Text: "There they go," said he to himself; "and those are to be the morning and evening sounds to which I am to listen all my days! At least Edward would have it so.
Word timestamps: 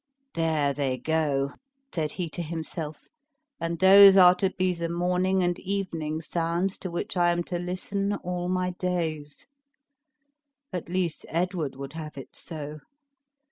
"There 0.33 0.73
they 0.73 0.97
go," 0.97 1.53
said 1.93 2.13
he 2.13 2.27
to 2.31 2.41
himself; 2.41 3.03
"and 3.59 3.77
those 3.77 4.17
are 4.17 4.33
to 4.33 4.49
be 4.49 4.73
the 4.73 4.89
morning 4.89 5.43
and 5.43 5.59
evening 5.59 6.21
sounds 6.21 6.79
to 6.79 6.89
which 6.89 7.15
I 7.15 7.31
am 7.31 7.43
to 7.43 7.59
listen 7.59 8.15
all 8.15 8.49
my 8.49 8.71
days! 8.71 9.45
At 10.73 10.89
least 10.89 11.27
Edward 11.29 11.75
would 11.75 11.93
have 11.93 12.17
it 12.17 12.35
so. 12.35 12.79